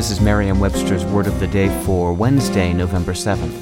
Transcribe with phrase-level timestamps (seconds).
[0.00, 3.52] This is Merriam Webster's Word of the Day for Wednesday, November 7th.